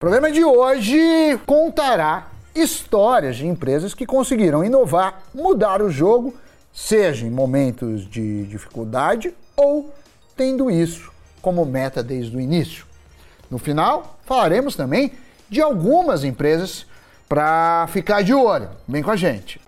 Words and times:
O 0.00 0.08
programa 0.08 0.32
de 0.32 0.42
hoje 0.42 1.38
contará 1.44 2.28
histórias 2.54 3.36
de 3.36 3.46
empresas 3.46 3.92
que 3.92 4.06
conseguiram 4.06 4.64
inovar, 4.64 5.24
mudar 5.34 5.82
o 5.82 5.90
jogo, 5.90 6.34
seja 6.72 7.26
em 7.26 7.30
momentos 7.30 8.08
de 8.08 8.44
dificuldade 8.44 9.34
ou 9.54 9.92
tendo 10.34 10.70
isso 10.70 11.12
como 11.42 11.66
meta 11.66 12.02
desde 12.02 12.34
o 12.34 12.40
início. 12.40 12.86
No 13.50 13.58
final, 13.58 14.18
falaremos 14.24 14.74
também 14.74 15.12
de 15.50 15.60
algumas 15.60 16.24
empresas 16.24 16.86
para 17.28 17.86
ficar 17.90 18.22
de 18.22 18.32
olho. 18.32 18.70
Vem 18.88 19.02
com 19.02 19.10
a 19.10 19.16
gente. 19.16 19.60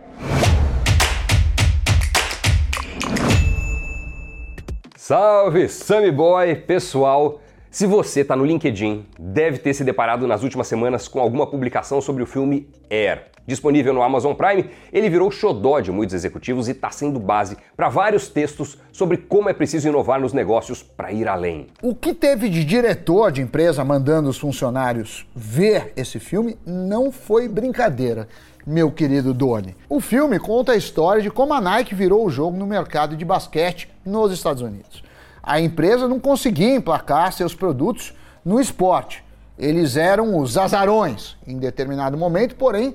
Salve, 4.97 5.69
Sammy 5.69 6.11
Boy, 6.11 6.55
pessoal! 6.55 7.39
Se 7.73 7.87
você 7.87 8.21
está 8.21 8.37
no 8.37 8.45
LinkedIn, 8.45 9.07
deve 9.19 9.57
ter 9.57 9.73
se 9.73 9.83
deparado 9.83 10.27
nas 10.27 10.43
últimas 10.43 10.67
semanas 10.67 11.09
com 11.09 11.19
alguma 11.19 11.47
publicação 11.47 12.03
sobre 12.03 12.23
o 12.23 12.27
filme 12.27 12.69
Air. 12.91 13.29
Disponível 13.47 13.95
no 13.95 14.03
Amazon 14.03 14.35
Prime, 14.35 14.69
ele 14.93 15.09
virou 15.09 15.31
xodó 15.31 15.81
de 15.81 15.91
muitos 15.91 16.15
executivos 16.15 16.69
e 16.69 16.73
está 16.73 16.91
sendo 16.91 17.19
base 17.19 17.57
para 17.75 17.89
vários 17.89 18.29
textos 18.29 18.77
sobre 18.93 19.17
como 19.17 19.49
é 19.49 19.55
preciso 19.55 19.89
inovar 19.89 20.21
nos 20.21 20.35
negócios 20.35 20.83
para 20.83 21.13
ir 21.13 21.27
além. 21.27 21.69
O 21.83 21.95
que 21.95 22.13
teve 22.13 22.51
de 22.51 22.63
diretor 22.63 23.33
de 23.33 23.41
empresa 23.41 23.83
mandando 23.83 24.29
os 24.29 24.37
funcionários 24.37 25.27
ver 25.35 25.95
esse 25.97 26.21
filme 26.21 26.59
não 26.67 27.11
foi 27.11 27.49
brincadeira, 27.49 28.29
meu 28.67 28.91
querido 28.91 29.33
Doni. 29.33 29.75
O 29.89 29.99
filme 29.99 30.39
conta 30.39 30.73
a 30.73 30.77
história 30.77 31.23
de 31.23 31.31
como 31.31 31.55
a 31.55 31.61
Nike 31.61 31.95
virou 31.95 32.27
o 32.27 32.31
jogo 32.31 32.55
no 32.55 32.67
mercado 32.67 33.17
de 33.17 33.25
basquete 33.25 33.89
nos 34.05 34.31
Estados 34.31 34.61
Unidos 34.61 35.03
a 35.43 35.61
empresa 35.61 36.07
não 36.07 36.21
conseguia 36.21 36.75
emplacar 36.75 37.33
seus 37.33 37.55
produtos 37.55 38.15
no 38.45 38.61
esporte. 38.61 39.25
Eles 39.59 39.97
eram 39.97 40.39
os 40.39 40.57
azarões 40.57 41.37
em 41.47 41.59
determinado 41.59 42.17
momento, 42.17 42.55
porém, 42.57 42.95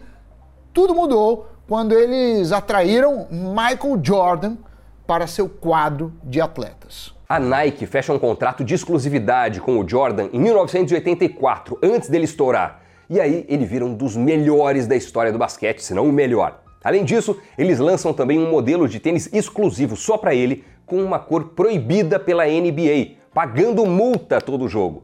tudo 0.73 0.95
mudou 0.95 1.49
quando 1.67 1.93
eles 1.93 2.51
atraíram 2.51 3.27
Michael 3.29 3.99
Jordan 4.01 4.57
para 5.05 5.27
seu 5.27 5.49
quadro 5.49 6.13
de 6.23 6.39
atletas. 6.39 7.13
A 7.27 7.39
Nike 7.39 7.85
fecha 7.85 8.13
um 8.13 8.19
contrato 8.19 8.63
de 8.63 8.73
exclusividade 8.73 9.59
com 9.59 9.77
o 9.77 9.87
Jordan 9.87 10.29
em 10.31 10.39
1984, 10.39 11.77
antes 11.83 12.09
dele 12.09 12.23
estourar. 12.23 12.81
E 13.09 13.19
aí 13.19 13.45
ele 13.49 13.65
vira 13.65 13.85
um 13.85 13.93
dos 13.93 14.15
melhores 14.15 14.87
da 14.87 14.95
história 14.95 15.31
do 15.31 15.37
basquete, 15.37 15.79
se 15.79 15.93
não 15.93 16.07
o 16.07 16.13
melhor. 16.13 16.61
Além 16.83 17.03
disso, 17.03 17.37
eles 17.57 17.79
lançam 17.79 18.13
também 18.13 18.39
um 18.39 18.49
modelo 18.49 18.87
de 18.87 18.99
tênis 18.99 19.29
exclusivo 19.33 19.97
só 19.97 20.17
para 20.17 20.33
ele, 20.33 20.63
com 20.87 21.03
uma 21.03 21.19
cor 21.19 21.49
proibida 21.49 22.17
pela 22.17 22.45
NBA, 22.45 23.17
pagando 23.33 23.85
multa 23.85 24.41
todo 24.41 24.67
jogo. 24.67 25.03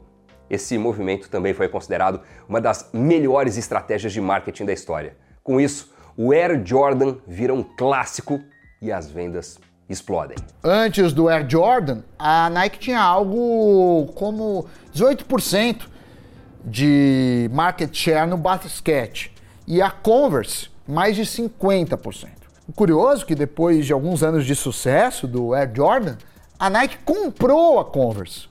Esse 0.50 0.76
movimento 0.78 1.28
também 1.28 1.54
foi 1.54 1.68
considerado 1.68 2.20
uma 2.48 2.60
das 2.60 2.90
melhores 2.92 3.56
estratégias 3.56 4.12
de 4.12 4.20
marketing 4.20 4.64
da 4.64 4.72
história. 4.72 5.16
Com 5.42 5.60
isso, 5.60 5.94
o 6.16 6.32
Air 6.32 6.60
Jordan 6.64 7.16
vira 7.26 7.52
um 7.52 7.62
clássico 7.62 8.40
e 8.80 8.90
as 8.90 9.10
vendas 9.10 9.58
explodem. 9.88 10.36
Antes 10.62 11.12
do 11.12 11.28
Air 11.28 11.46
Jordan, 11.48 12.02
a 12.18 12.48
Nike 12.48 12.78
tinha 12.78 13.00
algo 13.00 14.10
como 14.14 14.66
18% 14.94 15.82
de 16.64 17.50
market 17.52 17.94
share 17.94 18.26
no 18.26 18.38
basquete 18.38 19.32
e 19.66 19.82
a 19.82 19.90
Converse 19.90 20.70
mais 20.88 21.14
de 21.14 21.22
50%. 21.22 22.43
O 22.66 22.72
curioso 22.72 23.26
que 23.26 23.34
depois 23.34 23.84
de 23.84 23.92
alguns 23.92 24.22
anos 24.22 24.46
de 24.46 24.54
sucesso 24.54 25.26
do 25.26 25.52
Air 25.54 25.70
Jordan, 25.74 26.16
a 26.58 26.70
Nike 26.70 26.98
comprou 27.04 27.78
a 27.78 27.84
Converse. 27.84 28.48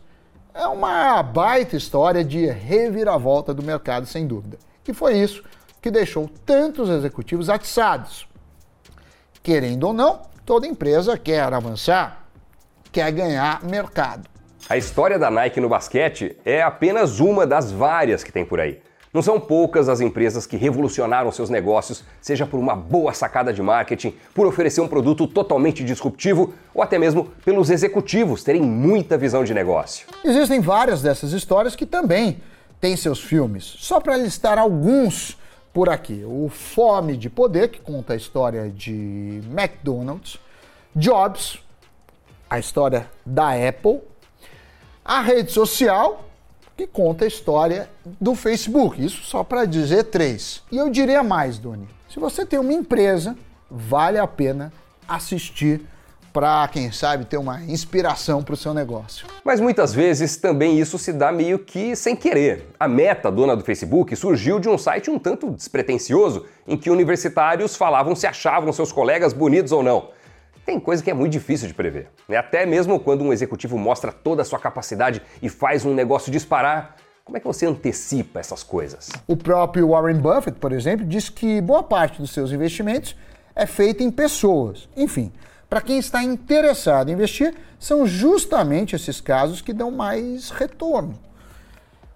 É 0.53 0.67
uma 0.67 1.23
baita 1.23 1.75
história 1.75 2.23
de 2.23 2.45
reviravolta 2.45 3.53
do 3.53 3.63
mercado, 3.63 4.05
sem 4.05 4.27
dúvida. 4.27 4.59
E 4.87 4.93
foi 4.93 5.17
isso 5.17 5.43
que 5.81 5.89
deixou 5.89 6.29
tantos 6.45 6.89
executivos 6.89 7.49
atiçados. 7.49 8.27
Querendo 9.41 9.85
ou 9.85 9.93
não, 9.93 10.21
toda 10.45 10.67
empresa 10.67 11.17
quer 11.17 11.51
avançar, 11.51 12.25
quer 12.91 13.11
ganhar 13.11 13.63
mercado. 13.63 14.29
A 14.69 14.77
história 14.77 15.17
da 15.17 15.31
Nike 15.31 15.59
no 15.59 15.67
basquete 15.67 16.37
é 16.45 16.61
apenas 16.61 17.19
uma 17.19 17.45
das 17.47 17.71
várias 17.71 18.23
que 18.23 18.31
tem 18.31 18.45
por 18.45 18.59
aí. 18.59 18.79
Não 19.13 19.21
são 19.21 19.39
poucas 19.39 19.87
as 19.87 20.01
empresas 20.01 20.47
que 20.47 20.57
revolucionaram 20.57 21.31
seus 21.31 21.47
negócios, 21.47 22.03
seja 22.19 22.47
por 22.47 22.59
uma 22.59 22.75
boa 22.75 23.13
sacada 23.13 23.53
de 23.53 23.61
marketing, 23.61 24.15
por 24.33 24.47
oferecer 24.47 24.81
um 24.81 24.87
produto 24.87 25.27
totalmente 25.27 25.83
disruptivo 25.83 26.51
ou 26.73 26.81
até 26.81 26.97
mesmo 26.97 27.25
pelos 27.45 27.69
executivos 27.69 28.43
terem 28.43 28.63
muita 28.63 29.15
visão 29.15 29.43
de 29.43 29.53
negócio. 29.53 30.07
Existem 30.25 30.59
várias 30.59 31.03
dessas 31.03 31.31
histórias 31.31 31.75
que 31.75 31.85
também 31.85 32.41
têm 32.81 32.97
seus 32.97 33.19
filmes. 33.23 33.63
Só 33.63 33.99
para 33.99 34.17
listar 34.17 34.57
alguns 34.57 35.37
por 35.71 35.89
aqui: 35.89 36.23
o 36.25 36.49
Fome 36.49 37.15
de 37.15 37.29
Poder, 37.29 37.67
que 37.69 37.79
conta 37.79 38.13
a 38.13 38.15
história 38.15 38.67
de 38.67 39.43
McDonald's, 39.47 40.39
Jobs, 40.95 41.59
a 42.49 42.57
história 42.57 43.07
da 43.23 43.51
Apple, 43.51 44.01
a 45.05 45.21
rede 45.21 45.51
social, 45.51 46.25
que 46.75 46.87
conta 46.87 47.25
a 47.25 47.27
história 47.27 47.89
do 48.19 48.35
Facebook. 48.35 49.03
Isso 49.03 49.23
só 49.23 49.43
para 49.43 49.65
dizer 49.65 50.05
três. 50.05 50.63
E 50.71 50.77
eu 50.77 50.89
diria 50.89 51.23
mais, 51.23 51.57
Doni. 51.57 51.87
Se 52.09 52.19
você 52.19 52.45
tem 52.45 52.59
uma 52.59 52.73
empresa, 52.73 53.35
vale 53.69 54.17
a 54.17 54.27
pena 54.27 54.71
assistir 55.07 55.81
para, 56.31 56.67
quem 56.67 56.91
sabe, 56.91 57.25
ter 57.25 57.37
uma 57.37 57.61
inspiração 57.61 58.43
para 58.43 58.55
o 58.55 58.57
seu 58.57 58.73
negócio. 58.73 59.27
Mas 59.45 59.59
muitas 59.59 59.93
vezes 59.93 60.35
também 60.35 60.79
isso 60.79 60.97
se 60.97 61.13
dá 61.13 61.31
meio 61.31 61.59
que 61.59 61.95
sem 61.95 62.15
querer. 62.15 62.69
A 62.79 62.87
Meta, 62.87 63.31
dona 63.31 63.55
do 63.55 63.63
Facebook, 63.63 64.15
surgiu 64.15 64.59
de 64.59 64.67
um 64.67 64.77
site 64.77 65.11
um 65.11 65.19
tanto 65.19 65.51
despretensioso 65.51 66.45
em 66.67 66.75
que 66.75 66.89
universitários 66.89 67.75
falavam 67.75 68.15
se 68.15 68.25
achavam 68.25 68.73
seus 68.73 68.91
colegas 68.91 69.31
bonitos 69.31 69.71
ou 69.71 69.83
não. 69.83 70.09
Tem 70.65 70.79
coisa 70.79 71.03
que 71.03 71.11
é 71.11 71.13
muito 71.13 71.31
difícil 71.31 71.67
de 71.67 71.73
prever. 71.73 72.09
Né? 72.27 72.37
Até 72.37 72.65
mesmo 72.65 72.99
quando 72.99 73.23
um 73.23 73.33
executivo 73.33 73.77
mostra 73.77 74.11
toda 74.11 74.41
a 74.41 74.45
sua 74.45 74.59
capacidade 74.59 75.21
e 75.41 75.49
faz 75.49 75.85
um 75.85 75.93
negócio 75.93 76.31
disparar, 76.31 76.95
como 77.25 77.37
é 77.37 77.39
que 77.39 77.47
você 77.47 77.65
antecipa 77.65 78.39
essas 78.39 78.63
coisas? 78.63 79.09
O 79.27 79.35
próprio 79.35 79.89
Warren 79.89 80.19
Buffett, 80.19 80.59
por 80.59 80.71
exemplo, 80.71 81.05
diz 81.05 81.29
que 81.29 81.61
boa 81.61 81.83
parte 81.83 82.21
dos 82.21 82.31
seus 82.31 82.51
investimentos 82.51 83.15
é 83.55 83.65
feita 83.65 84.03
em 84.03 84.11
pessoas. 84.11 84.89
Enfim, 84.95 85.31
para 85.69 85.81
quem 85.81 85.97
está 85.97 86.23
interessado 86.23 87.09
em 87.09 87.13
investir, 87.13 87.55
são 87.79 88.05
justamente 88.05 88.95
esses 88.95 89.19
casos 89.19 89.61
que 89.61 89.73
dão 89.73 89.91
mais 89.91 90.49
retorno. 90.49 91.17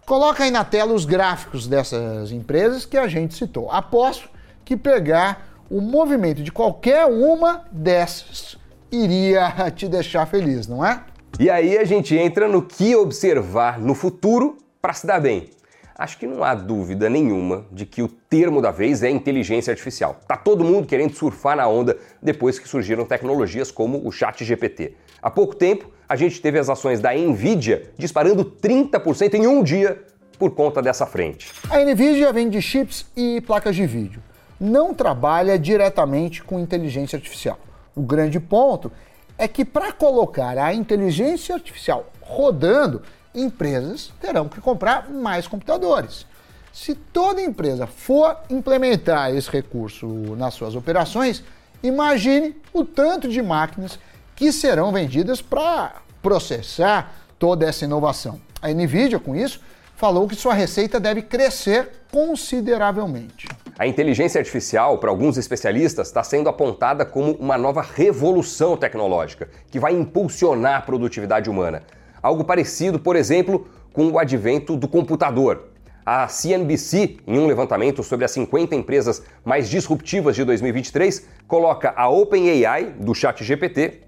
Coloca 0.05 0.43
aí 0.43 0.51
na 0.51 0.63
tela 0.63 0.93
os 0.93 1.03
gráficos 1.05 1.67
dessas 1.67 2.31
empresas 2.31 2.85
que 2.85 2.97
a 2.97 3.07
gente 3.07 3.33
citou. 3.33 3.69
Aposto 3.69 4.29
que 4.63 4.77
pegar 4.77 5.56
o 5.69 5.81
movimento 5.81 6.41
de 6.41 6.51
qualquer 6.51 7.05
uma 7.05 7.65
dessas 7.71 8.57
iria 8.91 9.51
te 9.71 9.87
deixar 9.87 10.25
feliz, 10.25 10.67
não 10.67 10.85
é? 10.85 11.03
E 11.39 11.49
aí 11.49 11.77
a 11.77 11.83
gente 11.83 12.15
entra 12.15 12.47
no 12.47 12.61
que 12.61 12.95
observar 12.95 13.79
no 13.79 13.93
futuro 13.93 14.57
para 14.81 14.93
se 14.93 15.05
dar 15.05 15.19
bem. 15.19 15.49
Acho 15.95 16.17
que 16.19 16.27
não 16.27 16.43
há 16.43 16.53
dúvida 16.53 17.09
nenhuma 17.09 17.65
de 17.71 17.85
que 17.85 18.03
o 18.03 18.07
termo 18.07 18.61
da 18.61 18.69
vez 18.69 19.01
é 19.03 19.09
inteligência 19.09 19.71
artificial. 19.71 20.19
Tá 20.27 20.37
todo 20.37 20.63
mundo 20.63 20.87
querendo 20.87 21.15
surfar 21.15 21.57
na 21.57 21.67
onda 21.67 21.97
depois 22.21 22.59
que 22.59 22.67
surgiram 22.67 23.03
tecnologias 23.03 23.71
como 23.71 24.07
o 24.07 24.11
Chat 24.11 24.45
GPT. 24.45 24.93
Há 25.21 25.31
pouco 25.31 25.55
tempo, 25.55 25.89
a 26.07 26.15
gente 26.15 26.39
teve 26.39 26.59
as 26.59 26.69
ações 26.69 26.99
da 26.99 27.13
Nvidia 27.13 27.91
disparando 27.97 28.45
30% 28.45 29.33
em 29.33 29.47
um 29.47 29.63
dia 29.63 30.01
por 30.37 30.51
conta 30.51 30.83
dessa 30.83 31.07
frente. 31.07 31.51
A 31.69 31.79
Nvidia 31.79 32.31
vende 32.31 32.61
chips 32.61 33.07
e 33.15 33.41
placas 33.41 33.75
de 33.75 33.87
vídeo 33.87 34.21
não 34.59 34.93
trabalha 34.93 35.57
diretamente 35.57 36.43
com 36.43 36.59
inteligência 36.59 37.17
artificial. 37.17 37.59
O 37.95 38.01
grande 38.01 38.39
ponto 38.39 38.91
é 39.37 39.47
que 39.47 39.63
para 39.63 39.91
colocar 39.91 40.57
a 40.57 40.73
inteligência 40.73 41.55
artificial 41.55 42.11
rodando, 42.21 43.01
empresas 43.33 44.11
terão 44.19 44.49
que 44.49 44.59
comprar 44.59 45.09
mais 45.09 45.47
computadores. 45.47 46.25
Se 46.73 46.93
toda 46.93 47.41
empresa 47.41 47.87
for 47.87 48.37
implementar 48.49 49.33
esse 49.33 49.49
recurso 49.49 50.07
nas 50.35 50.53
suas 50.53 50.75
operações, 50.75 51.43
imagine 51.81 52.55
o 52.73 52.83
tanto 52.83 53.29
de 53.29 53.41
máquinas 53.41 53.97
que 54.35 54.51
serão 54.51 54.91
vendidas 54.91 55.41
para 55.41 55.95
processar 56.21 57.13
toda 57.39 57.65
essa 57.65 57.85
inovação. 57.85 58.39
A 58.61 58.69
Nvidia, 58.69 59.19
com 59.19 59.35
isso, 59.35 59.59
falou 59.95 60.27
que 60.27 60.35
sua 60.35 60.53
receita 60.53 60.99
deve 60.99 61.23
crescer 61.23 61.89
consideravelmente. 62.11 63.47
A 63.79 63.85
inteligência 63.85 64.39
artificial, 64.39 64.97
para 64.97 65.11
alguns 65.11 65.37
especialistas, 65.37 66.07
está 66.07 66.23
sendo 66.23 66.49
apontada 66.49 67.05
como 67.05 67.33
uma 67.33 67.59
nova 67.59 67.83
revolução 67.83 68.75
tecnológica 68.75 69.49
que 69.69 69.79
vai 69.79 69.93
impulsionar 69.93 70.77
a 70.77 70.81
produtividade 70.81 71.47
humana. 71.47 71.83
Algo 72.19 72.43
parecido, 72.43 72.97
por 72.97 73.15
exemplo, 73.15 73.67
com 73.93 74.09
o 74.09 74.17
advento 74.17 74.75
do 74.75 74.87
computador. 74.87 75.69
A 76.03 76.27
CNBC, 76.27 77.17
em 77.27 77.37
um 77.37 77.45
levantamento 77.45 78.01
sobre 78.01 78.25
as 78.25 78.31
50 78.31 78.75
empresas 78.75 79.21
mais 79.45 79.69
disruptivas 79.69 80.35
de 80.35 80.43
2023, 80.43 81.27
coloca 81.47 81.93
a 81.95 82.09
OpenAI 82.09 82.95
do 82.97 83.13
ChatGPT 83.13 84.01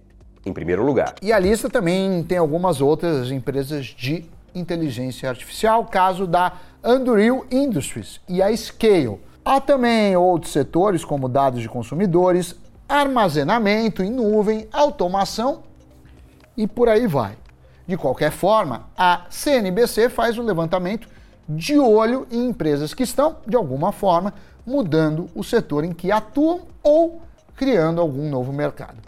em 0.47 0.51
primeiro 0.51 0.83
lugar. 0.83 1.13
E 1.21 1.31
a 1.31 1.37
lista 1.37 1.69
também 1.69 2.23
tem 2.23 2.39
algumas 2.39 2.81
outras 2.81 3.29
empresas 3.29 3.85
de 3.85 4.25
inteligência 4.55 5.29
artificial, 5.29 5.85
caso 5.85 6.25
da 6.25 6.53
Unreal 6.83 7.45
Industries 7.51 8.19
e 8.27 8.41
a 8.41 8.55
Scale. 8.57 9.28
Há 9.51 9.59
também 9.59 10.15
outros 10.15 10.53
setores 10.53 11.03
como 11.03 11.27
dados 11.27 11.59
de 11.59 11.67
consumidores, 11.67 12.55
armazenamento 12.87 14.03
em 14.03 14.11
nuvem, 14.11 14.67
automação 14.71 15.63
e 16.55 16.67
por 16.67 16.87
aí 16.87 17.07
vai. 17.07 17.35
De 17.87 17.97
qualquer 17.97 18.29
forma, 18.29 18.85
a 18.95 19.25
CNBC 19.27 20.07
faz 20.09 20.37
o 20.37 20.43
um 20.43 20.45
levantamento 20.45 21.09
de 21.49 21.79
olho 21.79 22.27
em 22.29 22.45
empresas 22.45 22.93
que 22.93 23.01
estão, 23.01 23.37
de 23.47 23.55
alguma 23.55 23.91
forma, 23.91 24.35
mudando 24.63 25.27
o 25.33 25.43
setor 25.43 25.83
em 25.83 25.93
que 25.93 26.11
atuam 26.11 26.67
ou 26.83 27.19
criando 27.55 27.99
algum 27.99 28.29
novo 28.29 28.53
mercado. 28.53 28.99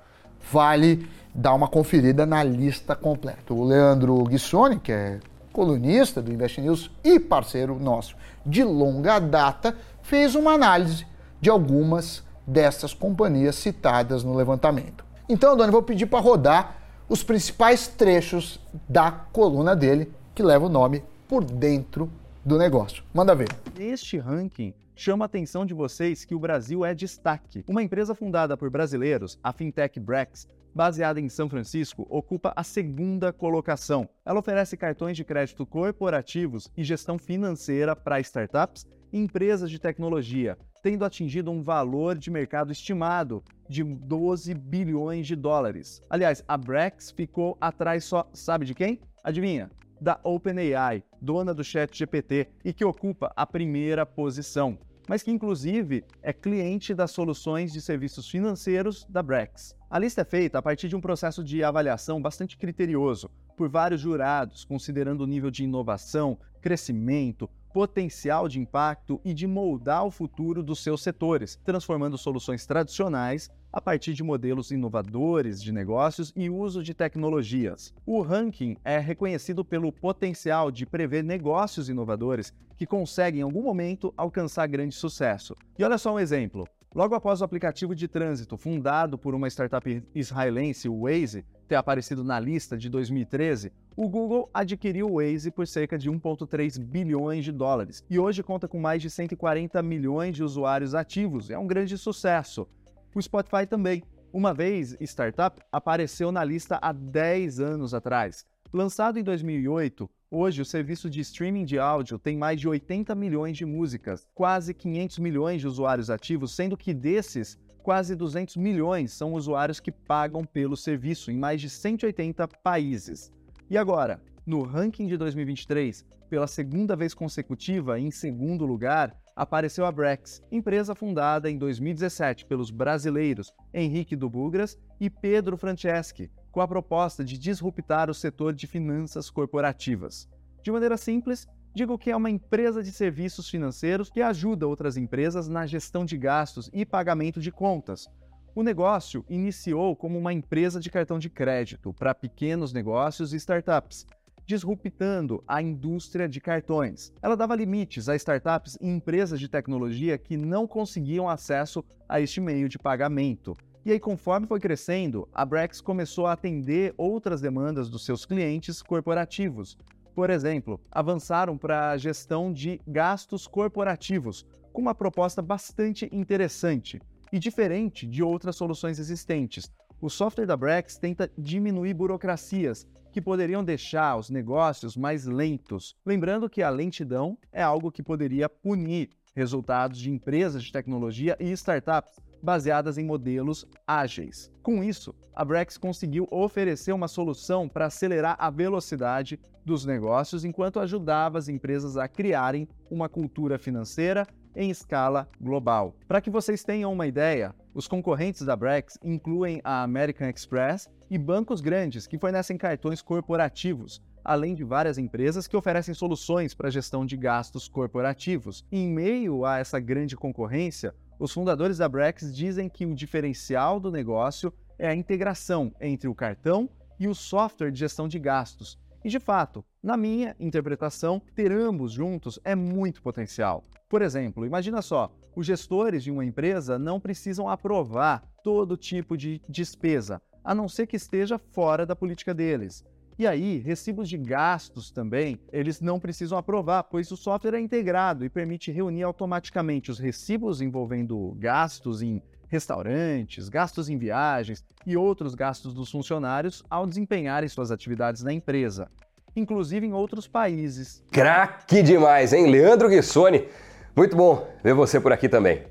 Vale 0.52 1.08
dar 1.36 1.54
uma 1.54 1.68
conferida 1.68 2.26
na 2.26 2.44
lista 2.44 2.96
completa. 2.96 3.54
O 3.54 3.64
Leandro 3.64 4.24
Guissoni, 4.24 4.80
que 4.80 4.92
é 4.92 5.20
colunista 5.54 6.20
do 6.20 6.34
Invest 6.34 6.62
News 6.62 6.90
e 7.04 7.20
parceiro 7.20 7.78
nosso 7.80 8.16
de 8.46 8.64
longa 8.64 9.20
data, 9.20 9.76
fez 10.02 10.36
uma 10.36 10.54
análise 10.54 11.06
de 11.40 11.50
algumas 11.50 12.24
dessas 12.46 12.94
companhias 12.94 13.56
citadas 13.56 14.24
no 14.24 14.36
levantamento. 14.36 15.06
Então, 15.28 15.56
Doni, 15.56 15.72
vou 15.72 15.84
pedir 15.84 16.06
para 16.06 16.20
rodar 16.20 16.78
os 17.08 17.24
principais 17.24 17.88
trechos 17.88 18.60
da 18.88 19.12
coluna 19.12 19.76
dele, 19.76 20.12
que 20.34 20.44
leva 20.44 20.66
o 20.66 20.70
nome 20.70 21.04
Por 21.28 21.44
Dentro 21.44 22.10
do 22.44 22.58
Negócio. 22.58 23.04
Manda 23.14 23.36
ver. 23.36 23.50
Este 23.78 24.18
ranking 24.18 24.74
chama 24.96 25.26
a 25.26 25.28
atenção 25.28 25.66
de 25.66 25.74
vocês 25.74 26.26
que 26.26 26.36
o 26.36 26.40
Brasil 26.40 26.86
é 26.86 26.94
destaque. 26.94 27.64
Uma 27.68 27.84
empresa 27.84 28.14
fundada 28.14 28.56
por 28.56 28.70
brasileiros, 28.70 29.38
a 29.44 29.52
Fintech 29.52 30.00
Brex, 30.00 30.48
baseada 30.74 31.20
em 31.20 31.28
São 31.28 31.50
Francisco, 31.50 32.08
ocupa 32.10 32.54
a 32.56 32.64
segunda 32.64 33.34
colocação. 33.34 34.08
Ela 34.26 34.40
oferece 34.40 34.78
cartões 34.78 35.18
de 35.18 35.24
crédito 35.24 35.66
corporativos 35.66 36.70
e 36.78 36.84
gestão 36.84 37.18
financeira 37.18 37.96
para 37.96 38.20
startups 38.20 38.86
empresas 39.12 39.70
de 39.70 39.80
tecnologia, 39.80 40.58
tendo 40.82 41.06
atingido 41.06 41.52
um 41.52 41.62
valor 41.62 42.18
de 42.18 42.32
mercado 42.32 42.72
estimado 42.72 43.44
de 43.70 43.84
12 43.84 44.54
bilhões 44.54 45.28
de 45.28 45.36
dólares. 45.36 46.02
Aliás, 46.10 46.44
a 46.48 46.58
Brex 46.58 47.12
ficou 47.12 47.58
atrás 47.60 48.04
só, 48.06 48.30
sabe 48.34 48.66
de 48.66 48.74
quem? 48.74 49.00
Adivinha? 49.24 49.70
Da 50.00 50.20
OpenAI, 50.24 51.04
dona 51.22 51.54
do 51.54 51.64
ChatGPT 51.64 52.48
e 52.66 52.74
que 52.74 52.84
ocupa 52.84 53.32
a 53.36 53.46
primeira 53.46 54.06
posição, 54.06 54.80
mas 55.08 55.22
que 55.22 55.30
inclusive 55.30 56.04
é 56.24 56.34
cliente 56.34 56.94
das 56.94 57.12
soluções 57.12 57.72
de 57.72 57.82
serviços 57.82 58.28
financeiros 58.28 59.06
da 59.08 59.22
Brex. 59.22 59.76
A 59.90 60.00
lista 60.00 60.22
é 60.22 60.26
feita 60.26 60.58
a 60.58 60.62
partir 60.62 60.88
de 60.88 60.96
um 60.96 61.02
processo 61.02 61.44
de 61.44 61.64
avaliação 61.64 62.22
bastante 62.22 62.58
criterioso 62.58 63.30
por 63.56 63.70
vários 63.70 64.02
jurados, 64.02 64.66
considerando 64.66 65.22
o 65.22 65.28
nível 65.28 65.52
de 65.52 65.64
inovação, 65.64 66.40
crescimento, 66.62 67.50
potencial 67.74 68.48
de 68.48 68.60
impacto 68.60 69.20
e 69.24 69.34
de 69.34 69.48
moldar 69.48 70.06
o 70.06 70.12
futuro 70.12 70.62
dos 70.62 70.84
seus 70.84 71.02
setores, 71.02 71.60
transformando 71.64 72.18
soluções 72.18 72.66
tradicionais 72.66 73.50
a 73.72 73.80
partir 73.80 74.14
de 74.14 74.24
modelos 74.24 74.72
inovadores 74.72 75.62
de 75.62 75.72
negócios 75.72 76.34
e 76.36 76.50
uso 76.50 76.84
de 76.84 76.94
tecnologias. 76.94 77.94
O 78.06 78.22
ranking 78.22 78.76
é 78.84 79.00
reconhecido 79.00 79.64
pelo 79.64 79.92
potencial 79.92 80.70
de 80.70 80.86
prever 80.86 81.24
negócios 81.24 81.90
inovadores 81.90 82.54
que 82.78 82.86
conseguem 82.86 83.42
em 83.42 83.44
algum 83.44 83.62
momento 83.62 84.14
alcançar 84.18 84.68
grande 84.68 84.96
sucesso. 84.96 85.56
E 85.78 85.84
olha 85.84 85.98
só 85.98 86.14
um 86.14 86.20
exemplo. 86.20 86.68
Logo 86.94 87.16
após 87.16 87.40
o 87.40 87.46
aplicativo 87.46 87.96
de 87.96 88.06
trânsito 88.06 88.58
fundado 88.58 89.18
por 89.18 89.34
uma 89.34 89.48
startup 89.48 90.04
israelense, 90.14 90.90
o 90.90 91.04
Waze, 91.04 91.46
ter 91.66 91.76
aparecido 91.76 92.22
na 92.22 92.38
lista 92.38 92.78
de 92.78 92.90
2013, 92.90 93.72
o 93.96 94.10
Google 94.10 94.50
adquiriu 94.54 95.08
o 95.08 95.14
Waze 95.16 95.52
por 95.52 95.66
cerca 95.66 95.98
de 95.98 96.12
1,3 96.12 96.78
bilhões 96.78 97.46
de 97.46 97.52
dólares 97.54 98.04
e 98.10 98.20
hoje 98.20 98.44
conta 98.44 98.68
com 98.68 98.78
mais 98.78 99.02
de 99.02 99.10
140 99.10 99.82
milhões 99.82 100.36
de 100.36 100.44
usuários 100.44 100.94
ativos. 100.94 101.50
É 101.50 101.58
um 101.58 101.66
grande 101.66 101.98
sucesso. 101.98 102.68
O 103.16 103.22
Spotify 103.22 103.66
também. 103.66 104.04
Uma 104.34 104.54
vez 104.54 104.98
startup, 105.00 105.62
apareceu 105.72 106.30
na 106.30 106.44
lista 106.44 106.78
há 106.82 106.92
10 106.92 107.62
anos 107.62 107.94
atrás. 107.94 108.46
Lançado 108.74 109.20
em 109.20 109.24
2008, 109.24 110.10
hoje 110.30 110.62
o 110.62 110.66
serviço 110.66 111.10
de 111.10 111.20
streaming 111.20 111.66
de 111.66 111.78
áudio 111.78 112.18
tem 112.18 112.38
mais 112.38 112.58
de 112.58 112.70
80 112.70 113.14
milhões 113.16 113.58
de 113.58 113.66
músicas, 113.66 114.26
quase 114.34 114.74
500 114.74 115.20
milhões 115.20 115.60
de 115.60 115.68
usuários 115.68 116.10
ativos, 116.10 116.56
sendo 116.56 116.78
que 116.78 116.94
desses, 116.94 117.60
quase 117.84 118.16
200 118.16 118.56
milhões 118.56 119.12
são 119.12 119.34
usuários 119.34 119.82
que 119.82 119.92
pagam 119.92 120.46
pelo 120.46 120.78
serviço 120.78 121.30
em 121.30 121.38
mais 121.38 121.60
de 121.60 121.70
180 121.70 122.48
países. 122.64 123.30
E 123.70 123.78
agora, 123.78 124.22
no 124.46 124.64
ranking 124.64 125.06
de 125.06 125.18
2023, 125.18 126.06
pela 126.30 126.48
segunda 126.48 126.96
vez 126.96 127.14
consecutiva, 127.14 128.00
em 128.00 128.10
segundo 128.10 128.66
lugar, 128.66 129.14
apareceu 129.36 129.86
a 129.86 129.92
Brex, 129.92 130.42
empresa 130.50 130.96
fundada 130.96 131.52
em 131.52 131.58
2017 131.58 132.46
pelos 132.46 132.72
brasileiros 132.72 133.54
Henrique 133.74 134.16
Dubugras 134.16 134.78
e 134.98 135.10
Pedro 135.10 135.58
Franceschi, 135.58 136.32
com 136.52 136.62
a 136.62 136.68
proposta 136.68 137.24
de 137.24 137.38
disruptar 137.38 138.10
o 138.10 138.14
setor 138.14 138.54
de 138.54 138.68
finanças 138.68 139.30
corporativas. 139.30 140.30
De 140.62 140.72
maneira 140.72 140.98
simples, 140.98 141.48
Digo 141.74 141.98
que 141.98 142.12
é 142.12 142.16
uma 142.16 142.30
empresa 142.30 142.84
de 142.84 142.92
serviços 142.92 143.50
financeiros 143.50 144.10
que 144.10 144.22
ajuda 144.22 144.68
outras 144.68 144.98
empresas 144.98 145.48
na 145.48 145.66
gestão 145.66 146.04
de 146.04 146.18
gastos 146.18 146.70
e 146.74 146.86
pagamento 146.86 147.40
de 147.40 147.50
contas. 147.50 148.10
O 148.54 148.62
negócio 148.62 149.24
iniciou 149.30 149.96
como 149.96 150.20
uma 150.20 150.34
empresa 150.34 150.82
de 150.82 150.90
cartão 150.90 151.18
de 151.18 151.30
crédito 151.30 151.94
para 151.94 152.14
pequenos 152.14 152.74
negócios 152.74 153.32
e 153.32 153.38
startups, 153.38 154.06
disruptando 154.46 155.42
a 155.48 155.62
indústria 155.62 156.28
de 156.28 156.42
cartões. 156.42 157.14
Ela 157.22 157.38
dava 157.38 157.56
limites 157.56 158.10
a 158.10 158.18
startups 158.18 158.78
e 158.82 158.90
empresas 158.90 159.40
de 159.40 159.48
tecnologia 159.48 160.18
que 160.18 160.36
não 160.36 160.68
conseguiam 160.68 161.30
acesso 161.30 161.86
a 162.10 162.20
este 162.20 162.42
meio 162.42 162.68
de 162.68 162.78
pagamento. 162.78 163.56
E 163.84 163.92
aí, 163.92 164.00
conforme 164.00 164.46
foi 164.46 164.60
crescendo, 164.60 165.28
a 165.34 165.44
Brex 165.44 165.82
começou 165.82 166.28
a 166.28 166.34
atender 166.34 166.94
outras 166.98 167.42
demandas 167.42 167.90
dos 167.90 168.06
seus 168.06 168.26
clientes 168.26 168.80
corporativos, 168.80 169.76
por 170.14 170.30
exemplo, 170.30 170.80
avançaram 170.92 171.58
para 171.58 171.90
a 171.90 171.98
gestão 171.98 172.54
de 172.54 172.80
gastos 172.86 173.48
corporativos, 173.48 174.46
com 174.72 174.82
uma 174.82 174.94
proposta 174.94 175.42
bastante 175.42 176.08
interessante 176.12 177.02
e 177.32 177.40
diferente 177.40 178.06
de 178.06 178.22
outras 178.22 178.56
soluções 178.56 179.00
existentes. 179.00 179.72
O 180.00 180.10
software 180.10 180.46
da 180.46 180.56
Brex 180.56 180.98
tenta 180.98 181.32
diminuir 181.36 181.96
burocracias 181.96 182.86
que 183.12 183.20
poderiam 183.20 183.64
deixar 183.64 184.16
os 184.16 184.30
negócios 184.30 184.96
mais 184.96 185.26
lentos. 185.26 185.96
Lembrando 186.06 186.50
que 186.50 186.62
a 186.62 186.70
lentidão 186.70 187.36
é 187.52 187.64
algo 187.64 187.92
que 187.92 188.04
poderia 188.04 188.48
punir 188.48 189.10
resultados 189.36 189.98
de 189.98 190.12
empresas 190.12 190.64
de 190.64 190.72
tecnologia 190.72 191.36
e 191.40 191.52
startups 191.52 192.20
baseadas 192.42 192.98
em 192.98 193.06
modelos 193.06 193.66
ágeis. 193.88 194.52
Com 194.62 194.84
isso, 194.84 195.14
a 195.34 195.46
Brex 195.46 195.78
conseguiu 195.78 196.28
oferecer 196.30 196.92
uma 196.92 197.08
solução 197.08 197.68
para 197.70 197.86
acelerar 197.86 198.36
a 198.40 198.50
velocidade 198.50 199.40
dos 199.66 199.86
negócios 199.86 200.44
enquanto 200.44 200.80
ajudava 200.80 201.38
as 201.38 201.48
empresas 201.48 201.98
a 201.98 202.08
criarem 202.08 202.68
uma 202.90 203.08
cultura 203.08 203.58
financeira 203.58 204.26
em 204.56 204.70
escala 204.70 205.30
global. 205.40 205.96
Para 206.08 206.22
que 206.22 206.30
vocês 206.30 206.64
tenham 206.64 206.92
uma 206.92 207.08
ideia, 207.08 207.56
os 207.74 207.88
concorrentes 207.88 208.46
da 208.46 208.56
Brex 208.56 208.98
incluem 209.04 209.62
a 209.64 209.84
American 209.84 210.30
Express 210.30 210.90
e 211.10 211.18
bancos 211.18 211.62
grandes 211.62 212.06
que 212.06 212.18
fornecem 212.18 212.58
cartões 212.58 213.02
corporativos, 213.02 214.02
além 214.24 214.54
de 214.54 214.64
várias 214.64 214.98
empresas 214.98 215.48
que 215.48 215.56
oferecem 215.56 215.94
soluções 215.94 216.54
para 216.54 216.68
a 216.68 216.72
gestão 216.72 217.06
de 217.06 217.16
gastos 217.16 217.68
corporativos. 217.68 218.66
Em 218.72 218.90
meio 218.90 219.46
a 219.46 219.60
essa 219.60 219.80
grande 219.80 220.16
concorrência, 220.16 220.94
os 221.22 221.32
fundadores 221.32 221.78
da 221.78 221.88
Brex 221.88 222.36
dizem 222.36 222.68
que 222.68 222.84
o 222.84 222.96
diferencial 222.96 223.80
do 223.80 223.92
negócio 223.92 224.52
é 224.80 224.88
a 224.88 224.96
integração 224.96 225.72
entre 225.80 226.08
o 226.08 226.16
cartão 226.16 226.68
e 227.00 227.08
o 227.08 227.14
software 227.14 227.70
de 227.70 227.78
gestão 227.78 228.08
de 228.08 228.18
gastos. 228.18 228.80
E 229.06 229.10
de 229.10 229.20
fato, 229.20 229.64
na 229.84 229.96
minha 229.96 230.36
interpretação, 230.40 231.22
ter 231.36 231.52
ambos 231.52 231.92
juntos 231.92 232.40
é 232.44 232.56
muito 232.56 233.04
potencial. 233.04 233.64
Por 233.88 234.02
exemplo, 234.02 234.48
imagina 234.48 234.82
só, 234.82 235.12
os 235.36 235.46
gestores 235.46 236.04
de 236.04 236.10
uma 236.10 236.26
empresa 236.26 236.80
não 236.80 237.00
precisam 237.00 237.48
aprovar 237.48 238.24
todo 238.44 238.76
tipo 238.76 239.16
de 239.16 239.40
despesa, 239.48 240.20
a 240.44 240.56
não 240.56 240.68
ser 240.68 240.88
que 240.88 240.96
esteja 240.96 241.38
fora 241.38 241.86
da 241.86 241.96
política 241.96 242.34
deles. 242.34 242.84
E 243.20 243.28
aí, 243.28 243.60
recibos 243.60 244.10
de 244.10 244.18
gastos 244.18 244.90
também, 244.90 245.40
eles 245.52 245.80
não 245.80 246.00
precisam 246.00 246.38
aprovar, 246.38 246.84
pois 246.84 247.12
o 247.12 247.18
software 247.18 247.56
é 247.56 247.60
integrado 247.60 248.26
e 248.26 248.30
permite 248.30 248.72
reunir 248.72 249.04
automaticamente 249.04 249.92
os 249.92 250.00
recibos 250.00 250.62
envolvendo 250.62 251.36
gastos 251.38 252.02
em 252.02 252.22
restaurantes, 252.48 253.48
gastos 253.48 253.90
em 253.90 253.98
viagens 253.98 254.64
e 254.86 254.98
outros 254.98 255.36
gastos 255.36 255.74
dos 255.74 255.90
funcionários 255.90 256.64
ao 256.70 256.86
desempenharem 256.86 257.48
suas 257.48 257.72
atividades 257.72 258.24
na 258.24 258.34
empresa, 258.34 258.90
inclusive 259.36 259.86
em 259.86 259.94
outros 259.94 260.28
países. 260.28 261.04
Craque 261.12 261.82
demais, 261.82 262.34
hein? 262.34 262.50
Leandro 262.50 262.90
Guissoni. 262.90 263.48
Muito 263.96 264.16
bom 264.16 264.48
ver 264.64 264.74
você 264.74 265.00
por 265.00 265.14
aqui 265.14 265.30
também. 265.30 265.64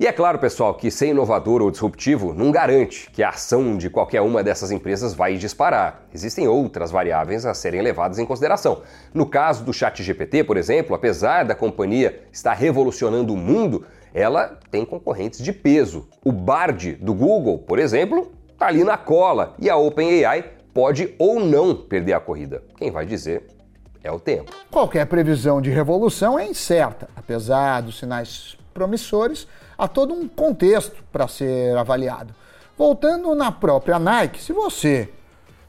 E 0.00 0.06
é 0.06 0.12
claro, 0.12 0.38
pessoal, 0.38 0.74
que 0.74 0.92
ser 0.92 1.08
inovador 1.08 1.60
ou 1.60 1.72
disruptivo 1.72 2.32
não 2.32 2.52
garante 2.52 3.10
que 3.10 3.20
a 3.20 3.30
ação 3.30 3.76
de 3.76 3.90
qualquer 3.90 4.20
uma 4.20 4.44
dessas 4.44 4.70
empresas 4.70 5.12
vai 5.12 5.36
disparar. 5.36 6.02
Existem 6.14 6.46
outras 6.46 6.92
variáveis 6.92 7.44
a 7.44 7.52
serem 7.52 7.82
levadas 7.82 8.20
em 8.20 8.24
consideração. 8.24 8.82
No 9.12 9.26
caso 9.26 9.64
do 9.64 9.72
ChatGPT, 9.72 10.44
por 10.44 10.56
exemplo, 10.56 10.94
apesar 10.94 11.44
da 11.44 11.52
companhia 11.52 12.22
estar 12.30 12.52
revolucionando 12.52 13.34
o 13.34 13.36
mundo, 13.36 13.84
ela 14.14 14.56
tem 14.70 14.84
concorrentes 14.84 15.42
de 15.42 15.52
peso. 15.52 16.08
O 16.24 16.30
Bard 16.30 16.92
do 16.92 17.12
Google, 17.12 17.58
por 17.58 17.80
exemplo, 17.80 18.30
está 18.52 18.68
ali 18.68 18.84
na 18.84 18.96
cola 18.96 19.56
e 19.58 19.68
a 19.68 19.76
OpenAI 19.76 20.44
pode 20.72 21.12
ou 21.18 21.40
não 21.40 21.74
perder 21.74 22.12
a 22.12 22.20
corrida. 22.20 22.62
Quem 22.76 22.92
vai 22.92 23.04
dizer 23.04 23.48
é 24.04 24.12
o 24.12 24.20
tempo. 24.20 24.52
Qualquer 24.70 25.06
previsão 25.06 25.60
de 25.60 25.70
revolução 25.70 26.38
é 26.38 26.46
incerta, 26.46 27.08
apesar 27.16 27.80
dos 27.80 27.98
sinais 27.98 28.56
promissores 28.72 29.48
há 29.78 29.86
todo 29.86 30.12
um 30.12 30.26
contexto 30.26 31.04
para 31.12 31.28
ser 31.28 31.76
avaliado. 31.76 32.34
Voltando 32.76 33.34
na 33.34 33.52
própria 33.52 33.98
Nike, 33.98 34.42
se 34.42 34.52
você 34.52 35.08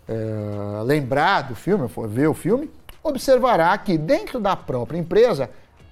é, 0.07 0.83
lembrar 0.83 1.43
do 1.43 1.55
filme, 1.55 1.87
for 1.87 2.07
ver 2.07 2.27
o 2.27 2.33
filme, 2.33 2.69
observará 3.03 3.77
que 3.77 3.97
dentro 3.97 4.39
da 4.39 4.55
própria 4.55 4.97
empresa 4.97 5.49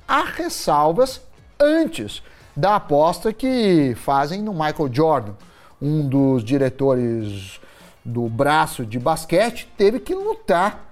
há 0.07 0.23
ressalvas 0.23 1.21
antes 1.59 2.23
da 2.55 2.75
aposta 2.75 3.31
que 3.31 3.93
fazem 3.95 4.41
no 4.41 4.51
Michael 4.51 4.89
Jordan. 4.91 5.33
Um 5.79 6.07
dos 6.07 6.43
diretores 6.43 7.59
do 8.03 8.27
braço 8.27 8.85
de 8.85 8.97
basquete 8.97 9.71
teve 9.77 9.99
que 9.99 10.15
lutar 10.15 10.91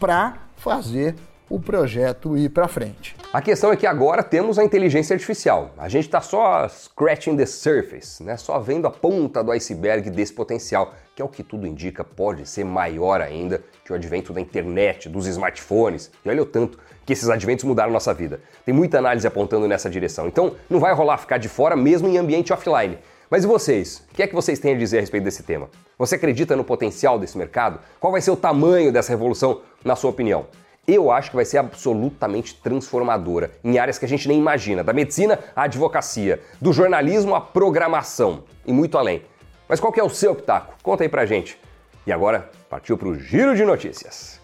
para 0.00 0.38
fazer 0.56 1.14
o 1.48 1.60
projeto 1.60 2.36
ir 2.36 2.48
para 2.48 2.66
frente. 2.66 3.14
A 3.32 3.42
questão 3.42 3.72
é 3.72 3.76
que 3.76 3.86
agora 3.86 4.22
temos 4.22 4.58
a 4.58 4.64
inteligência 4.64 5.14
artificial. 5.14 5.72
A 5.76 5.88
gente 5.88 6.04
está 6.04 6.20
só 6.20 6.66
scratching 6.68 7.36
the 7.36 7.46
surface, 7.46 8.22
né? 8.22 8.36
só 8.36 8.58
vendo 8.58 8.86
a 8.86 8.90
ponta 8.90 9.42
do 9.42 9.50
iceberg 9.50 10.08
desse 10.10 10.32
potencial, 10.32 10.94
que 11.14 11.20
é 11.20 11.24
o 11.24 11.28
que 11.28 11.42
tudo 11.42 11.66
indica 11.66 12.02
pode 12.02 12.48
ser 12.48 12.64
maior 12.64 13.20
ainda 13.20 13.62
que 13.84 13.92
o 13.92 13.94
advento 13.94 14.32
da 14.32 14.40
internet, 14.40 15.08
dos 15.08 15.26
smartphones. 15.26 16.10
E 16.24 16.28
olha 16.28 16.42
o 16.42 16.46
tanto 16.46 16.78
que 17.04 17.12
esses 17.12 17.28
adventos 17.28 17.64
mudaram 17.64 17.92
nossa 17.92 18.14
vida. 18.14 18.40
Tem 18.64 18.74
muita 18.74 18.98
análise 18.98 19.26
apontando 19.26 19.68
nessa 19.68 19.90
direção. 19.90 20.26
Então 20.26 20.54
não 20.70 20.80
vai 20.80 20.94
rolar 20.94 21.18
ficar 21.18 21.38
de 21.38 21.48
fora 21.48 21.76
mesmo 21.76 22.08
em 22.08 22.16
ambiente 22.16 22.52
offline. 22.52 22.98
Mas 23.30 23.44
e 23.44 23.46
vocês? 23.46 24.02
O 24.10 24.14
que 24.14 24.22
é 24.22 24.26
que 24.26 24.34
vocês 24.34 24.58
têm 24.58 24.74
a 24.74 24.78
dizer 24.78 24.98
a 24.98 25.00
respeito 25.00 25.24
desse 25.24 25.42
tema? 25.42 25.68
Você 25.98 26.14
acredita 26.14 26.54
no 26.56 26.64
potencial 26.64 27.18
desse 27.18 27.36
mercado? 27.36 27.80
Qual 27.98 28.12
vai 28.12 28.20
ser 28.20 28.30
o 28.30 28.36
tamanho 28.36 28.92
dessa 28.92 29.10
revolução, 29.10 29.60
na 29.84 29.96
sua 29.96 30.10
opinião? 30.10 30.46
Eu 30.86 31.10
acho 31.10 31.30
que 31.30 31.36
vai 31.36 31.44
ser 31.44 31.58
absolutamente 31.58 32.54
transformadora 32.54 33.52
em 33.62 33.78
áreas 33.78 33.98
que 33.98 34.04
a 34.04 34.08
gente 34.08 34.28
nem 34.28 34.38
imagina, 34.38 34.84
da 34.84 34.92
medicina 34.92 35.38
à 35.54 35.62
advocacia, 35.62 36.40
do 36.60 36.72
jornalismo 36.72 37.34
à 37.34 37.40
programação 37.40 38.44
e 38.66 38.72
muito 38.72 38.98
além. 38.98 39.22
Mas 39.68 39.80
qual 39.80 39.92
que 39.92 40.00
é 40.00 40.04
o 40.04 40.10
seu 40.10 40.34
pitaco? 40.34 40.74
Conta 40.82 41.02
aí 41.02 41.08
pra 41.08 41.24
gente. 41.24 41.58
E 42.06 42.12
agora, 42.12 42.50
partiu 42.68 42.98
pro 42.98 43.18
giro 43.18 43.56
de 43.56 43.64
notícias. 43.64 44.40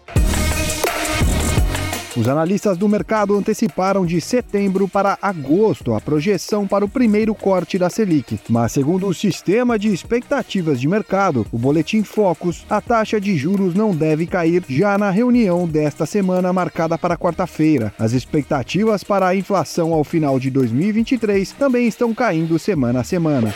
Os 2.15 2.27
analistas 2.27 2.77
do 2.77 2.89
mercado 2.89 3.37
anteciparam 3.37 4.05
de 4.05 4.19
setembro 4.19 4.85
para 4.85 5.17
agosto 5.21 5.93
a 5.93 6.01
projeção 6.01 6.67
para 6.67 6.83
o 6.83 6.89
primeiro 6.89 7.33
corte 7.33 7.77
da 7.77 7.89
Selic. 7.89 8.37
Mas, 8.49 8.73
segundo 8.73 9.07
o 9.07 9.13
sistema 9.13 9.79
de 9.79 9.87
expectativas 9.93 10.81
de 10.81 10.89
mercado, 10.89 11.47
o 11.53 11.57
Boletim 11.57 12.03
Focus, 12.03 12.65
a 12.69 12.81
taxa 12.81 13.19
de 13.19 13.37
juros 13.37 13.73
não 13.73 13.95
deve 13.95 14.27
cair 14.27 14.61
já 14.67 14.97
na 14.97 15.09
reunião 15.09 15.65
desta 15.65 16.05
semana 16.05 16.51
marcada 16.51 16.97
para 16.97 17.17
quarta-feira. 17.17 17.93
As 17.97 18.11
expectativas 18.11 19.05
para 19.05 19.27
a 19.27 19.35
inflação 19.35 19.93
ao 19.93 20.03
final 20.03 20.37
de 20.37 20.49
2023 20.49 21.53
também 21.53 21.87
estão 21.87 22.13
caindo 22.13 22.59
semana 22.59 22.99
a 22.99 23.03
semana. 23.05 23.55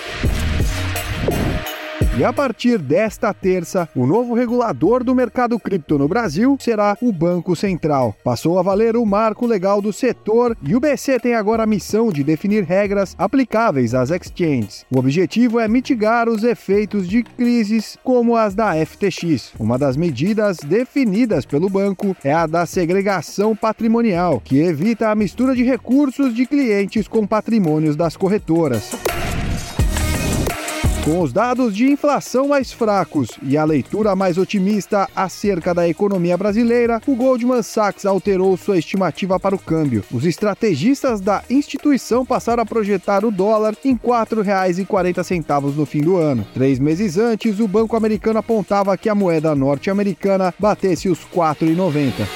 E 2.17 2.23
a 2.23 2.31
partir 2.31 2.77
desta 2.77 3.33
terça, 3.33 3.89
o 3.93 4.07
novo 4.07 4.33
regulador 4.33 5.03
do 5.03 5.13
mercado 5.13 5.59
cripto 5.59 5.97
no 5.97 6.07
Brasil 6.07 6.55
será 6.61 6.97
o 7.01 7.11
Banco 7.11 7.57
Central. 7.57 8.15
Passou 8.23 8.57
a 8.57 8.61
valer 8.61 8.95
o 8.95 9.05
marco 9.05 9.45
legal 9.45 9.81
do 9.81 9.91
setor 9.91 10.55
e 10.63 10.73
o 10.77 10.79
BC 10.79 11.19
tem 11.19 11.35
agora 11.35 11.63
a 11.63 11.67
missão 11.67 12.13
de 12.13 12.23
definir 12.23 12.63
regras 12.63 13.15
aplicáveis 13.17 13.93
às 13.93 14.11
exchanges. 14.11 14.85
O 14.89 14.97
objetivo 14.97 15.59
é 15.59 15.67
mitigar 15.67 16.29
os 16.29 16.45
efeitos 16.45 17.05
de 17.05 17.21
crises 17.21 17.97
como 18.01 18.37
as 18.37 18.55
da 18.55 18.73
FTX. 18.85 19.51
Uma 19.59 19.77
das 19.77 19.97
medidas 19.97 20.59
definidas 20.59 21.45
pelo 21.45 21.69
banco 21.69 22.15
é 22.23 22.31
a 22.31 22.47
da 22.47 22.65
segregação 22.65 23.53
patrimonial, 23.53 24.41
que 24.41 24.59
evita 24.59 25.09
a 25.09 25.15
mistura 25.15 25.53
de 25.53 25.63
recursos 25.63 26.33
de 26.33 26.45
clientes 26.45 27.09
com 27.09 27.27
patrimônios 27.27 27.97
das 27.97 28.15
corretoras. 28.15 28.93
Com 31.05 31.21
os 31.21 31.31
dados 31.31 31.75
de 31.75 31.85
inflação 31.85 32.47
mais 32.47 32.71
fracos 32.71 33.29
e 33.43 33.55
a 33.55 33.63
leitura 33.63 34.15
mais 34.15 34.39
otimista 34.39 35.07
acerca 35.15 35.71
da 35.71 35.87
economia 35.87 36.35
brasileira, 36.35 36.99
o 37.05 37.15
Goldman 37.15 37.61
Sachs 37.61 38.07
alterou 38.07 38.57
sua 38.57 38.79
estimativa 38.79 39.39
para 39.39 39.53
o 39.53 39.59
câmbio. 39.59 40.03
Os 40.11 40.25
estrategistas 40.25 41.21
da 41.21 41.43
instituição 41.47 42.25
passaram 42.25 42.63
a 42.63 42.65
projetar 42.65 43.23
o 43.23 43.29
dólar 43.29 43.77
em 43.85 43.93
R$ 43.93 43.99
4,40 44.03 45.75
no 45.75 45.85
fim 45.85 46.01
do 46.01 46.17
ano. 46.17 46.43
Três 46.55 46.79
meses 46.79 47.19
antes, 47.19 47.59
o 47.59 47.67
banco 47.67 47.95
americano 47.95 48.39
apontava 48.39 48.97
que 48.97 49.07
a 49.07 49.13
moeda 49.13 49.53
norte-americana 49.53 50.55
batesse 50.57 51.07
os 51.07 51.19
R$ 51.19 51.27
4,90. 51.35 52.27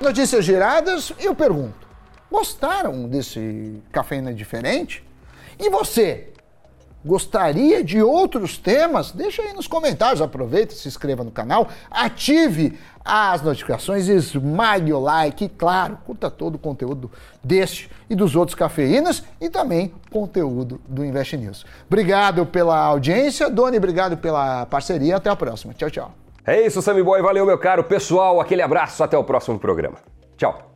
Notícias 0.00 0.44
giradas, 0.44 1.12
eu 1.20 1.32
pergunto: 1.32 1.86
gostaram 2.28 3.08
desse 3.08 3.80
cafeína 3.92 4.34
diferente? 4.34 5.04
E 5.60 5.70
você? 5.70 6.32
Gostaria 7.06 7.84
de 7.84 8.02
outros 8.02 8.58
temas, 8.58 9.12
deixa 9.12 9.40
aí 9.40 9.52
nos 9.52 9.68
comentários, 9.68 10.20
aproveita, 10.20 10.74
se 10.74 10.88
inscreva 10.88 11.22
no 11.22 11.30
canal, 11.30 11.68
ative 11.90 12.76
as 13.04 13.40
notificações, 13.40 14.08
esmague 14.08 14.92
o 14.92 14.98
like 14.98 15.44
e, 15.44 15.48
claro, 15.48 15.96
curta 16.04 16.28
todo 16.28 16.56
o 16.56 16.58
conteúdo 16.58 17.10
deste 17.42 17.88
e 18.10 18.16
dos 18.16 18.34
outros 18.34 18.56
cafeínas 18.56 19.22
e 19.40 19.48
também 19.48 19.92
conteúdo 20.10 20.80
do 20.88 21.04
Invest 21.04 21.36
News. 21.36 21.64
Obrigado 21.86 22.44
pela 22.44 22.76
audiência, 22.78 23.48
Doni, 23.48 23.76
obrigado 23.76 24.16
pela 24.16 24.66
parceria, 24.66 25.16
até 25.16 25.30
a 25.30 25.36
próxima. 25.36 25.72
Tchau, 25.72 25.90
tchau. 25.90 26.14
É 26.44 26.66
isso, 26.66 26.82
Sammy 26.82 27.02
Boy, 27.02 27.22
valeu, 27.22 27.46
meu 27.46 27.58
caro 27.58 27.84
pessoal, 27.84 28.40
aquele 28.40 28.62
abraço, 28.62 29.02
até 29.04 29.16
o 29.16 29.24
próximo 29.24 29.58
programa. 29.58 29.98
Tchau. 30.36 30.75